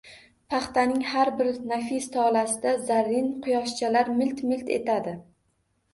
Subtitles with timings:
[0.53, 5.19] Paxtaning har bir nafis tolasida zarrin quyoshchalar milt-milt etadi.